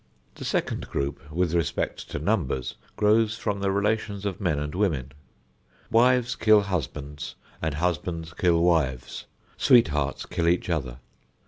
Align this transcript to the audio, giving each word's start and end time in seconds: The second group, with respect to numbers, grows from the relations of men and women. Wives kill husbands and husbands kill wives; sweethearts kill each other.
The 0.33 0.45
second 0.45 0.89
group, 0.89 1.31
with 1.31 1.53
respect 1.53 2.09
to 2.09 2.17
numbers, 2.17 2.73
grows 2.95 3.37
from 3.37 3.59
the 3.59 3.69
relations 3.69 4.25
of 4.25 4.41
men 4.41 4.57
and 4.57 4.73
women. 4.73 5.11
Wives 5.91 6.35
kill 6.35 6.61
husbands 6.61 7.35
and 7.61 7.75
husbands 7.75 8.33
kill 8.33 8.63
wives; 8.63 9.27
sweethearts 9.57 10.25
kill 10.25 10.47
each 10.47 10.71
other. 10.71 10.97